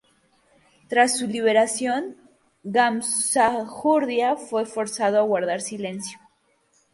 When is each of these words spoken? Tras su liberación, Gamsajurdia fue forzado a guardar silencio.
Tras 0.87 1.15
su 1.19 1.27
liberación, 1.27 2.17
Gamsajurdia 2.63 4.35
fue 4.35 4.65
forzado 4.65 5.19
a 5.19 5.21
guardar 5.21 5.61
silencio. 5.61 6.17